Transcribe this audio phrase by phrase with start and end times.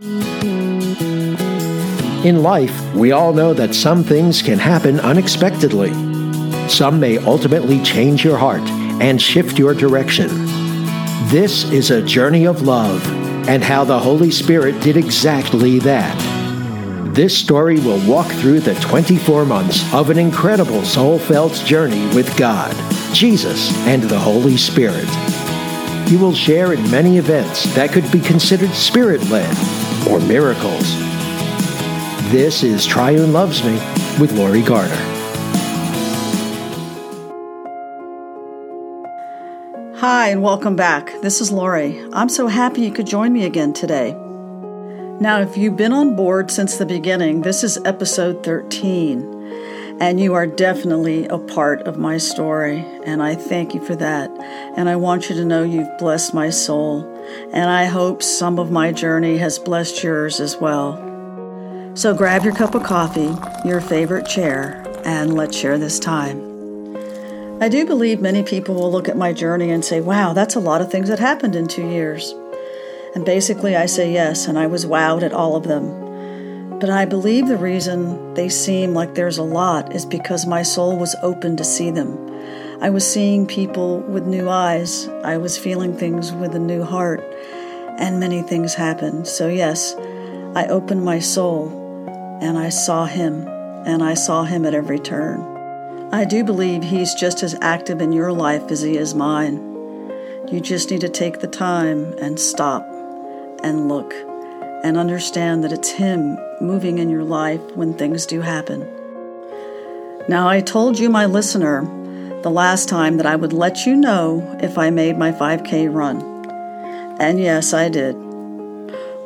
[0.00, 1.34] In
[2.40, 5.90] life, we all know that some things can happen unexpectedly.
[6.68, 8.62] Some may ultimately change your heart
[9.00, 10.28] and shift your direction.
[11.30, 13.04] This is a journey of love
[13.48, 16.16] and how the Holy Spirit did exactly that.
[17.12, 22.36] This story will walk through the 24 months of an incredible soul felt journey with
[22.36, 22.72] God,
[23.12, 25.08] Jesus, and the Holy Spirit.
[26.08, 29.56] You will share in many events that could be considered spirit led
[30.08, 30.84] or miracles.
[32.30, 33.74] This is Triune Loves Me
[34.18, 34.94] with Lori Garner.
[39.96, 41.12] Hi, and welcome back.
[41.22, 42.00] This is Lori.
[42.12, 44.12] I'm so happy you could join me again today.
[45.20, 50.34] Now, if you've been on board since the beginning, this is episode 13, and you
[50.34, 54.30] are definitely a part of my story, and I thank you for that.
[54.76, 57.02] And I want you to know you've blessed my soul,
[57.52, 60.96] and I hope some of my journey has blessed yours as well.
[61.94, 63.34] So grab your cup of coffee,
[63.64, 66.48] your favorite chair, and let's share this time.
[67.60, 70.60] I do believe many people will look at my journey and say, wow, that's a
[70.60, 72.32] lot of things that happened in two years.
[73.16, 76.78] And basically, I say yes, and I was wowed at all of them.
[76.78, 80.96] But I believe the reason they seem like there's a lot is because my soul
[80.96, 82.27] was open to see them.
[82.80, 87.20] I was seeing people with new eyes, I was feeling things with a new heart,
[87.98, 89.26] and many things happened.
[89.26, 89.96] So, yes,
[90.54, 91.68] I opened my soul
[92.40, 93.48] and I saw him,
[93.84, 95.40] and I saw him at every turn.
[96.12, 99.56] I do believe he's just as active in your life as he is mine.
[100.48, 102.86] You just need to take the time and stop
[103.64, 104.14] and look
[104.84, 108.88] and understand that it's him moving in your life when things do happen.
[110.28, 111.97] Now, I told you, my listener,
[112.42, 116.20] the last time that I would let you know if I made my 5K run.
[117.20, 118.12] And yes, I did.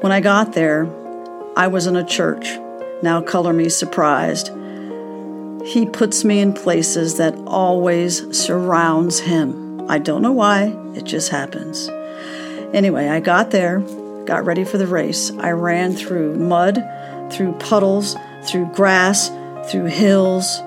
[0.00, 0.88] When I got there,
[1.56, 2.58] I was in a church
[3.02, 4.48] now color me surprised.
[5.66, 9.90] He puts me in places that always surrounds him.
[9.90, 11.88] I don't know why, it just happens.
[12.72, 13.80] Anyway, I got there,
[14.24, 15.32] got ready for the race.
[15.38, 16.82] I ran through mud,
[17.32, 19.30] through puddles, through grass,
[19.70, 20.60] through hills.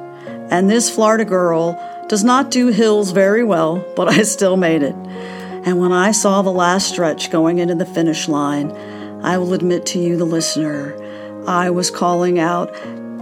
[0.51, 4.95] And this Florida girl does not do hills very well, but I still made it.
[5.66, 8.71] And when I saw the last stretch going into the finish line,
[9.23, 10.95] I will admit to you, the listener,
[11.47, 12.71] I was calling out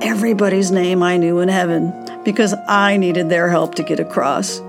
[0.02, 1.94] everybody's name I knew in heaven
[2.26, 4.60] because I needed their help to get across.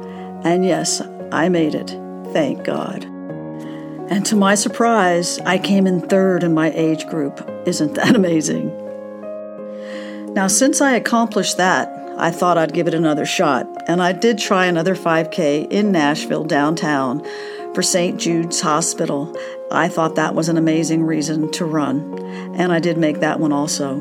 [0.44, 1.02] And yes,
[1.32, 1.90] I made it.
[2.32, 3.04] Thank God.
[4.10, 7.48] And to my surprise, I came in third in my age group.
[7.66, 8.72] Isn't that amazing?
[10.34, 11.88] Now, since I accomplished that,
[12.18, 16.44] I thought I'd give it another shot, and I did try another 5K in Nashville
[16.44, 17.24] downtown
[17.74, 18.20] for St.
[18.20, 19.36] Jude's Hospital.
[19.70, 22.14] I thought that was an amazing reason to run
[22.56, 24.00] and I did make that one also.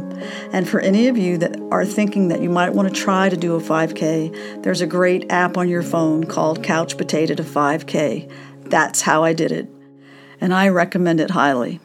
[0.51, 3.37] And for any of you that are thinking that you might want to try to
[3.37, 8.31] do a 5K, there's a great app on your phone called Couch Potato to 5K.
[8.65, 9.69] That's how I did it,
[10.39, 11.79] and I recommend it highly.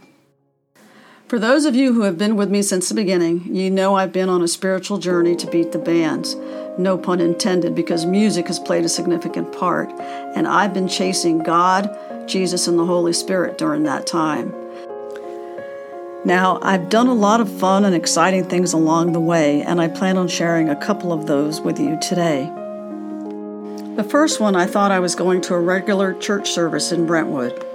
[1.29, 4.15] For those of you who have been with me since the beginning, you know I've
[4.15, 6.35] been on a spiritual journey to beat the bands.
[6.79, 11.95] No pun intended, because music has played a significant part, and I've been chasing God,
[12.27, 14.55] Jesus, and the Holy Spirit during that time.
[16.25, 19.89] Now, I've done a lot of fun and exciting things along the way, and I
[19.89, 22.51] plan on sharing a couple of those with you today.
[23.97, 27.67] The first one, I thought I was going to a regular church service in Brentwood.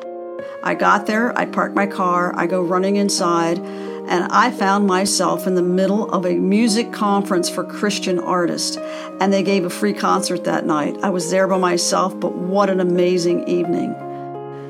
[0.64, 5.48] I got there, I parked my car, I go running inside, and I found myself
[5.48, 8.78] in the middle of a music conference for Christian artists,
[9.20, 10.98] and they gave a free concert that night.
[11.04, 13.94] I was there by myself, but what an amazing evening.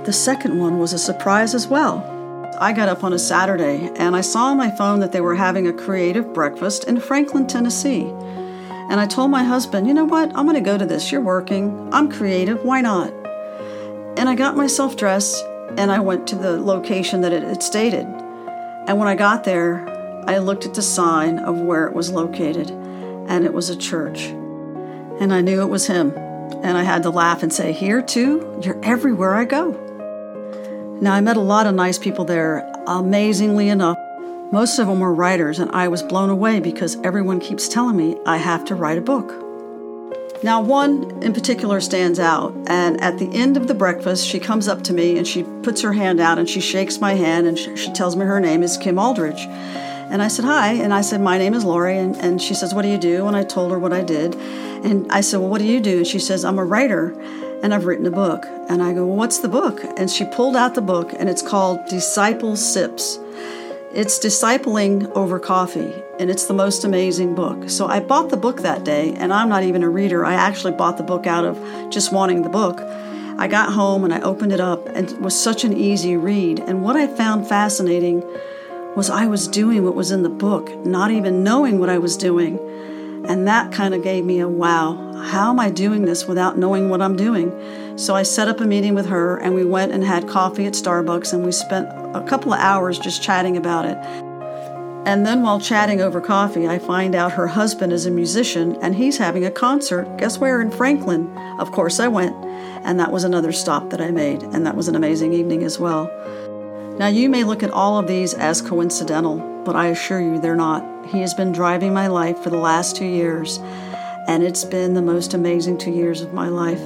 [0.03, 2.09] The second one was a surprise as well.
[2.59, 5.35] I got up on a Saturday and I saw on my phone that they were
[5.35, 8.03] having a creative breakfast in Franklin, Tennessee.
[8.89, 10.29] And I told my husband, you know what?
[10.35, 11.11] I'm going to go to this.
[11.11, 11.89] You're working.
[11.91, 12.63] I'm creative.
[12.63, 13.11] Why not?
[14.17, 15.43] And I got myself dressed
[15.77, 18.05] and I went to the location that it had stated.
[18.87, 19.87] And when I got there,
[20.27, 24.25] I looked at the sign of where it was located, and it was a church.
[25.19, 26.13] And I knew it was him.
[26.63, 28.59] And I had to laugh and say, Here too?
[28.63, 29.71] You're everywhere I go.
[31.01, 33.97] Now, I met a lot of nice people there, amazingly enough.
[34.51, 38.15] Most of them were writers, and I was blown away because everyone keeps telling me
[38.25, 39.42] I have to write a book.
[40.43, 44.67] Now, one in particular stands out, and at the end of the breakfast, she comes
[44.67, 47.57] up to me and she puts her hand out and she shakes my hand and
[47.57, 49.45] she, tells me her name is Kim Aldridge.
[49.45, 50.73] And I said, Hi.
[50.73, 51.97] And I said, My name is Lori.
[51.97, 53.25] And, and she says, What do you do?
[53.27, 54.35] And I told her what I did.
[54.35, 55.99] And I said, Well, what do you do?
[55.99, 57.17] And she says, I'm a writer
[57.63, 58.45] and I've written a book.
[58.69, 59.79] And I go, well, What's the book?
[59.97, 63.17] And she pulled out the book, and it's called Disciple Sips.
[63.95, 67.69] It's Discipling Over Coffee, and it's the most amazing book.
[67.69, 70.25] So I bought the book that day, and I'm not even a reader.
[70.25, 71.59] I actually bought the book out of
[71.91, 72.81] just wanting the book.
[73.37, 76.59] I got home and I opened it up, and it was such an easy read.
[76.61, 78.23] And what I found fascinating
[78.95, 82.17] was I was doing what was in the book, not even knowing what I was
[82.17, 82.57] doing.
[83.25, 85.13] And that kind of gave me a wow.
[85.23, 87.51] How am I doing this without knowing what I'm doing?
[87.97, 90.73] So I set up a meeting with her and we went and had coffee at
[90.73, 93.97] Starbucks and we spent a couple of hours just chatting about it.
[95.05, 98.95] And then while chatting over coffee, I find out her husband is a musician and
[98.95, 100.17] he's having a concert.
[100.17, 100.61] Guess where?
[100.61, 101.29] In Franklin.
[101.59, 102.35] Of course, I went.
[102.85, 104.43] And that was another stop that I made.
[104.43, 106.09] And that was an amazing evening as well.
[106.97, 110.55] Now, you may look at all of these as coincidental, but I assure you they're
[110.55, 111.07] not.
[111.07, 113.57] He has been driving my life for the last two years,
[114.27, 116.81] and it's been the most amazing two years of my life.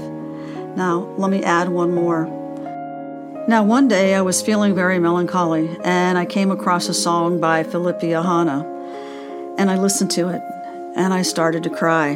[0.78, 2.26] Now, let me add one more.
[3.50, 7.64] Now, one day I was feeling very melancholy, and I came across a song by
[7.64, 8.66] Philippa Hanna,
[9.58, 10.42] and I listened to it,
[10.96, 12.12] and I started to cry.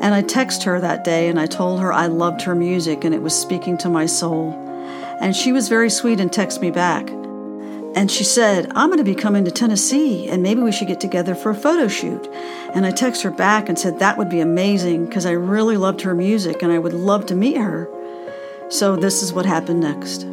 [0.00, 3.14] And I texted her that day, and I told her I loved her music, and
[3.14, 4.58] it was speaking to my soul.
[5.22, 7.08] And she was very sweet and texted me back.
[7.94, 11.00] And she said, I'm going to be coming to Tennessee and maybe we should get
[11.00, 12.26] together for a photo shoot.
[12.74, 16.00] And I texted her back and said that would be amazing because I really loved
[16.00, 17.88] her music and I would love to meet her.
[18.68, 20.26] So this is what happened next.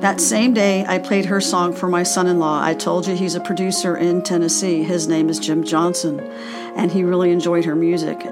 [0.00, 2.62] That same day, I played her song for my son in law.
[2.62, 4.84] I told you he's a producer in Tennessee.
[4.84, 6.20] His name is Jim Johnson,
[6.76, 8.24] and he really enjoyed her music.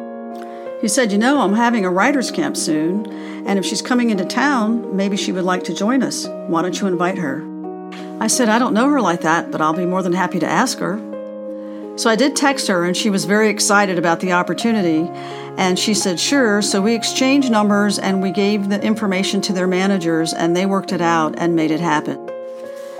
[0.84, 3.06] He said, You know, I'm having a writer's camp soon,
[3.46, 6.26] and if she's coming into town, maybe she would like to join us.
[6.46, 7.42] Why don't you invite her?
[8.20, 10.46] I said, I don't know her like that, but I'll be more than happy to
[10.46, 10.98] ask her.
[11.96, 15.08] So I did text her, and she was very excited about the opportunity.
[15.56, 16.60] And she said, sure.
[16.60, 20.92] So we exchanged numbers and we gave the information to their managers, and they worked
[20.92, 22.22] it out and made it happen.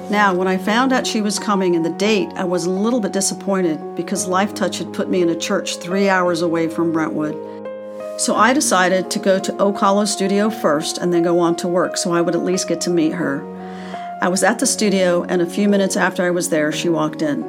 [0.09, 3.01] Now, when I found out she was coming and the date, I was a little
[3.01, 7.54] bit disappointed because Lifetouch had put me in a church three hours away from Brentwood.
[8.17, 11.97] So I decided to go to Hollow Studio first and then go on to work
[11.97, 13.43] so I would at least get to meet her.
[14.23, 17.23] I was at the studio, and a few minutes after I was there, she walked
[17.23, 17.43] in.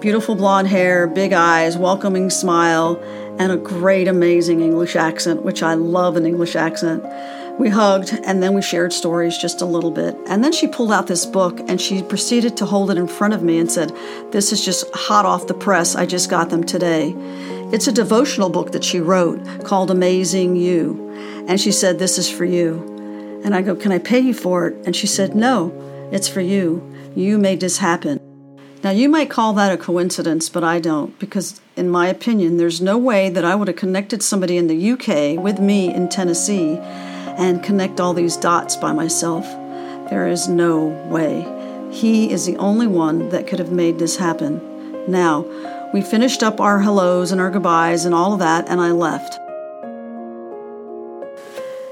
[0.00, 2.96] Beautiful blonde hair, big eyes, welcoming smile,
[3.38, 7.04] and a great, amazing English accent, which I love an English accent.
[7.58, 10.16] We hugged and then we shared stories just a little bit.
[10.26, 13.34] And then she pulled out this book and she proceeded to hold it in front
[13.34, 13.92] of me and said,
[14.30, 15.96] This is just hot off the press.
[15.96, 17.16] I just got them today.
[17.70, 21.10] It's a devotional book that she wrote called Amazing You.
[21.46, 23.40] And she said, This is for you.
[23.44, 24.86] And I go, Can I pay you for it?
[24.86, 25.72] And she said, No.
[26.10, 26.82] It's for you.
[27.14, 28.20] You made this happen.
[28.82, 32.80] Now, you might call that a coincidence, but I don't, because in my opinion, there's
[32.80, 36.78] no way that I would have connected somebody in the UK with me in Tennessee
[36.78, 39.44] and connect all these dots by myself.
[40.10, 41.44] There is no way.
[41.92, 44.62] He is the only one that could have made this happen.
[45.08, 45.44] Now,
[45.92, 49.38] we finished up our hellos and our goodbyes and all of that, and I left.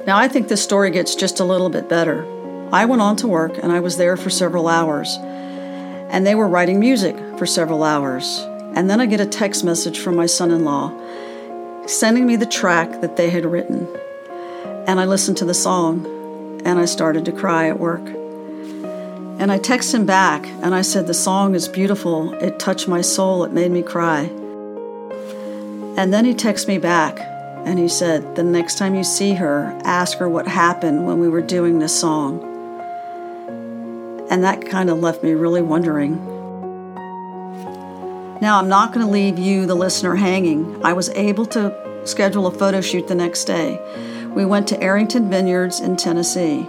[0.06, 2.24] Now, I think this story gets just a little bit better.
[2.72, 5.18] I went on to work and I was there for several hours.
[5.20, 8.38] And they were writing music for several hours.
[8.74, 10.92] And then I get a text message from my son in law
[11.88, 13.88] sending me the track that they had written.
[14.86, 16.04] And I listened to the song
[16.64, 18.04] and I started to cry at work.
[19.38, 22.32] And I text him back and I said, The song is beautiful.
[22.34, 23.44] It touched my soul.
[23.44, 24.30] It made me cry.
[25.98, 27.18] And then he texts me back
[27.66, 31.28] and he said, The next time you see her, ask her what happened when we
[31.28, 32.42] were doing this song.
[34.30, 36.16] And that kind of left me really wondering.
[38.40, 40.84] Now, I'm not going to leave you, the listener, hanging.
[40.84, 41.74] I was able to
[42.06, 43.80] schedule a photo shoot the next day.
[44.34, 46.66] We went to Arrington Vineyards in Tennessee.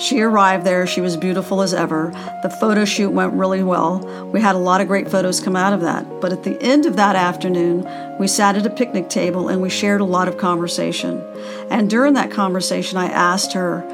[0.00, 0.86] She arrived there.
[0.86, 2.10] She was beautiful as ever.
[2.42, 3.98] The photo shoot went really well.
[4.32, 6.22] We had a lot of great photos come out of that.
[6.22, 7.86] But at the end of that afternoon,
[8.18, 11.22] we sat at a picnic table and we shared a lot of conversation.
[11.70, 13.84] And during that conversation, I asked her,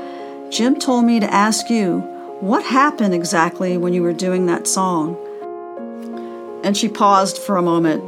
[0.49, 1.99] Jim told me to ask you,
[2.39, 5.17] what happened exactly when you were doing that song?
[6.63, 8.05] And she paused for a moment.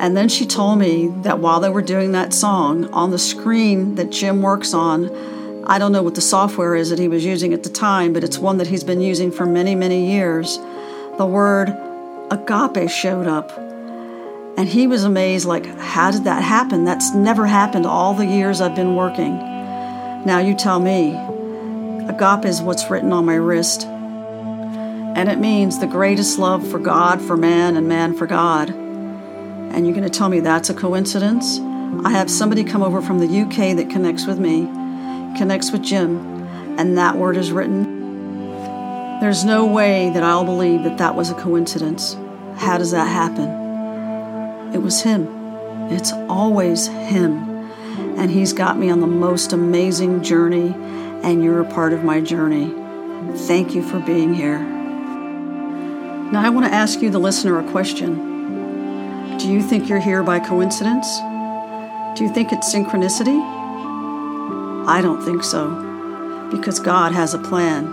[0.00, 3.94] And then she told me that while they were doing that song, on the screen
[3.94, 5.35] that Jim works on,
[5.68, 8.22] I don't know what the software is that he was using at the time, but
[8.22, 10.58] it's one that he's been using for many, many years.
[11.18, 11.70] The word
[12.30, 13.50] agape showed up.
[14.56, 16.84] And he was amazed, like, how did that happen?
[16.84, 19.36] That's never happened all the years I've been working.
[20.24, 21.14] Now you tell me,
[22.08, 23.84] Agape is what's written on my wrist.
[23.84, 28.70] And it means the greatest love for God, for man, and man for God.
[28.70, 31.58] And you're going to tell me that's a coincidence?
[32.04, 34.68] I have somebody come over from the UK that connects with me,
[35.36, 36.18] connects with Jim,
[36.78, 37.96] and that word is written.
[39.20, 42.16] There's no way that I'll believe that that was a coincidence.
[42.56, 44.74] How does that happen?
[44.74, 45.26] It was Him.
[45.90, 47.70] It's always Him.
[48.18, 50.74] And He's got me on the most amazing journey,
[51.22, 52.74] and you're a part of my journey.
[53.46, 54.58] Thank you for being here.
[54.58, 59.38] Now, I want to ask you, the listener, a question.
[59.38, 61.18] Do you think you're here by coincidence?
[62.18, 63.65] Do you think it's synchronicity?
[64.86, 67.86] I don't think so, because God has a plan.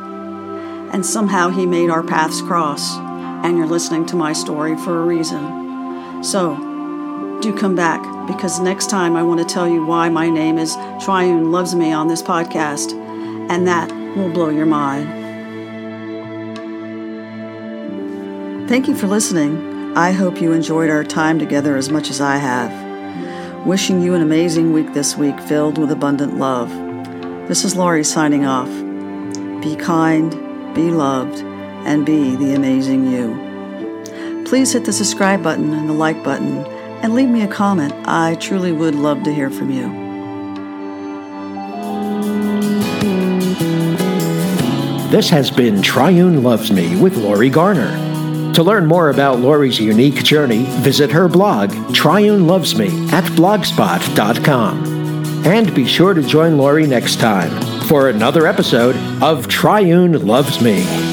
[0.94, 2.96] And somehow He made our paths cross,
[3.44, 6.24] and you're listening to my story for a reason.
[6.24, 6.56] So,
[7.42, 10.76] do come back, because next time I want to tell you why my name is
[11.04, 12.94] Triune Loves Me on this podcast,
[13.50, 15.10] and that will blow your mind.
[18.70, 19.98] Thank you for listening.
[19.98, 22.83] I hope you enjoyed our time together as much as I have.
[23.65, 26.70] Wishing you an amazing week this week filled with abundant love.
[27.48, 28.67] This is Laurie signing off.
[29.63, 30.32] Be kind,
[30.75, 31.39] be loved,
[31.86, 34.43] and be the amazing you.
[34.46, 36.58] Please hit the subscribe button and the like button
[37.01, 37.93] and leave me a comment.
[38.05, 39.88] I truly would love to hear from you.
[45.10, 48.02] This has been Triune Loves Me with Laurie Garner.
[48.53, 54.86] To learn more about Laurie's unique journey, visit her blog, Triune Loves Me, at blogspot.com.
[55.45, 57.50] And be sure to join Laurie next time
[57.88, 61.12] for another episode of Triune Loves Me.